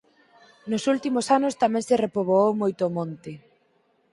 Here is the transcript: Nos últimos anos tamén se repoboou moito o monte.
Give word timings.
Nos 0.71 0.83
últimos 0.93 1.25
anos 1.37 1.57
tamén 1.61 1.83
se 1.87 1.99
repoboou 2.05 2.49
moito 2.61 2.81
o 2.85 2.93
monte. 2.97 3.31